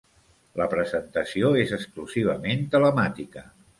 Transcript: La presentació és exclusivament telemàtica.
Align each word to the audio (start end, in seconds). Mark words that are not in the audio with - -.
La 0.61 0.65
presentació 0.71 1.51
és 1.65 1.73
exclusivament 1.79 2.65
telemàtica. 2.77 3.45